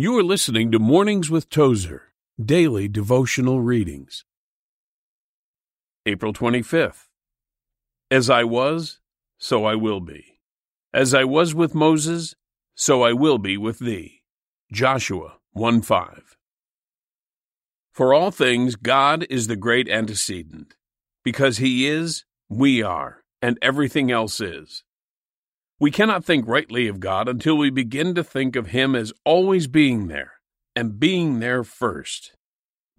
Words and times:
You 0.00 0.16
are 0.16 0.22
listening 0.22 0.70
to 0.70 0.78
Mornings 0.78 1.28
with 1.28 1.50
Tozer, 1.50 2.12
daily 2.40 2.86
devotional 2.86 3.60
readings. 3.60 4.24
April 6.06 6.32
25th. 6.32 7.08
As 8.08 8.30
I 8.30 8.44
was, 8.44 9.00
so 9.38 9.64
I 9.64 9.74
will 9.74 9.98
be. 9.98 10.38
As 10.94 11.14
I 11.14 11.24
was 11.24 11.52
with 11.52 11.74
Moses, 11.74 12.36
so 12.76 13.02
I 13.02 13.12
will 13.12 13.38
be 13.38 13.56
with 13.56 13.80
thee. 13.80 14.22
Joshua 14.70 15.38
1 15.50 15.82
5. 15.82 16.36
For 17.90 18.14
all 18.14 18.30
things, 18.30 18.76
God 18.76 19.26
is 19.28 19.48
the 19.48 19.56
great 19.56 19.88
antecedent. 19.88 20.76
Because 21.24 21.58
He 21.58 21.88
is, 21.88 22.24
we 22.48 22.84
are, 22.84 23.24
and 23.42 23.58
everything 23.60 24.12
else 24.12 24.40
is. 24.40 24.84
We 25.80 25.92
cannot 25.92 26.24
think 26.24 26.48
rightly 26.48 26.88
of 26.88 26.98
God 26.98 27.28
until 27.28 27.56
we 27.56 27.70
begin 27.70 28.14
to 28.16 28.24
think 28.24 28.56
of 28.56 28.68
Him 28.68 28.96
as 28.96 29.12
always 29.24 29.68
being 29.68 30.08
there, 30.08 30.32
and 30.74 30.98
being 30.98 31.38
there 31.38 31.62
first. 31.62 32.32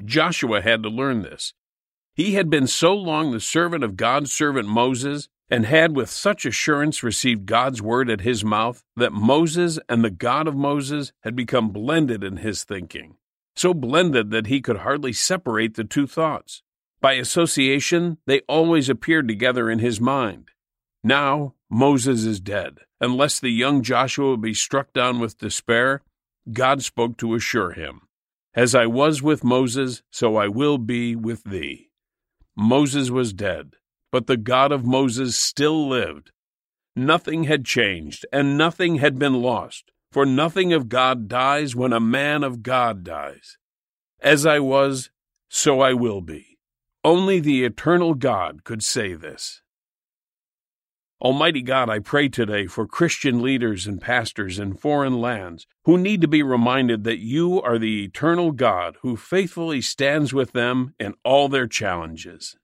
Joshua 0.03 0.61
had 0.61 0.83
to 0.83 0.89
learn 0.89 1.23
this. 1.23 1.53
He 2.15 2.35
had 2.35 2.49
been 2.49 2.67
so 2.67 2.93
long 2.93 3.31
the 3.31 3.41
servant 3.41 3.83
of 3.83 3.97
God's 3.97 4.31
servant 4.31 4.69
Moses, 4.69 5.27
and 5.49 5.65
had 5.65 5.93
with 5.93 6.09
such 6.09 6.45
assurance 6.45 7.03
received 7.03 7.45
God's 7.45 7.81
word 7.81 8.09
at 8.09 8.21
his 8.21 8.45
mouth, 8.45 8.81
that 8.95 9.11
Moses 9.11 9.77
and 9.89 10.03
the 10.03 10.09
God 10.09 10.47
of 10.47 10.55
Moses 10.55 11.11
had 11.23 11.35
become 11.35 11.69
blended 11.69 12.23
in 12.23 12.37
his 12.37 12.63
thinking, 12.63 13.17
so 13.57 13.73
blended 13.73 14.31
that 14.31 14.47
he 14.47 14.61
could 14.61 14.77
hardly 14.77 15.11
separate 15.11 15.75
the 15.75 15.83
two 15.83 16.07
thoughts. 16.07 16.61
By 17.01 17.13
association, 17.13 18.19
they 18.25 18.39
always 18.41 18.87
appeared 18.87 19.27
together 19.27 19.69
in 19.69 19.79
his 19.79 19.99
mind. 19.99 20.51
Now 21.03 21.55
Moses 21.69 22.25
is 22.25 22.39
dead. 22.39 22.79
Unless 23.01 23.39
the 23.39 23.49
young 23.49 23.81
Joshua 23.81 24.35
be 24.35 24.53
struck 24.53 24.91
down 24.91 25.19
with 25.19 25.37
despair, 25.37 26.01
God 26.51 26.83
spoke 26.83 27.17
to 27.17 27.35
assure 27.35 27.71
him, 27.71 28.01
As 28.53 28.75
I 28.75 28.87
was 28.87 29.21
with 29.21 29.43
Moses, 29.43 30.01
so 30.11 30.35
I 30.35 30.47
will 30.47 30.77
be 30.77 31.15
with 31.15 31.43
thee. 31.43 31.91
Moses 32.57 33.09
was 33.09 33.31
dead, 33.31 33.75
but 34.11 34.27
the 34.27 34.35
God 34.35 34.71
of 34.71 34.85
Moses 34.85 35.35
still 35.37 35.87
lived. 35.87 36.31
Nothing 36.95 37.45
had 37.45 37.63
changed, 37.63 38.25
and 38.33 38.57
nothing 38.57 38.95
had 38.95 39.17
been 39.17 39.41
lost, 39.41 39.91
for 40.11 40.25
nothing 40.25 40.73
of 40.73 40.89
God 40.89 41.29
dies 41.29 41.75
when 41.75 41.93
a 41.93 41.99
man 42.01 42.43
of 42.43 42.63
God 42.63 43.03
dies. 43.03 43.57
As 44.19 44.45
I 44.45 44.59
was, 44.59 45.11
so 45.49 45.79
I 45.79 45.93
will 45.93 46.19
be. 46.19 46.57
Only 47.05 47.39
the 47.39 47.63
eternal 47.63 48.13
God 48.15 48.65
could 48.65 48.83
say 48.83 49.13
this. 49.13 49.61
Almighty 51.21 51.61
God, 51.61 51.89
I 51.89 51.99
pray 51.99 52.29
today 52.29 52.65
for 52.65 52.87
Christian 52.87 53.41
leaders 53.41 53.85
and 53.85 53.99
pastors 53.99 54.57
in 54.57 54.73
foreign 54.73 55.19
lands 55.19 55.67
who 55.83 55.97
need 55.97 56.21
to 56.21 56.29
be 56.29 56.41
reminded 56.41 57.03
that 57.03 57.19
you 57.19 57.61
are 57.61 57.77
the 57.77 58.05
eternal 58.05 58.53
God 58.53 58.95
who 59.01 59.17
faithfully 59.17 59.81
stands 59.81 60.31
with 60.31 60.53
them 60.53 60.93
in 60.97 61.15
all 61.25 61.49
their 61.49 61.67
challenges. 61.67 62.55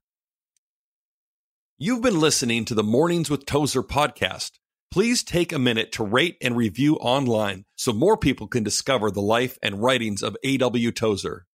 You've 1.78 2.02
been 2.02 2.22
listening 2.22 2.64
to 2.66 2.74
the 2.74 2.82
Mornings 2.82 3.30
with 3.30 3.46
Tozer 3.46 3.84
podcast. 3.84 4.52
Please 4.90 5.22
take 5.22 5.52
a 5.52 5.60
minute 5.60 5.92
to 5.92 6.06
rate 6.06 6.38
and 6.42 6.56
review 6.56 6.96
online 6.96 7.66
so 7.76 7.92
more 7.92 8.16
people 8.16 8.48
can 8.48 8.64
discover 8.64 9.12
the 9.12 9.22
life 9.22 9.58
and 9.62 9.84
writings 9.84 10.24
of 10.24 10.38
A.W. 10.46 10.94
Tozer. 10.94 11.46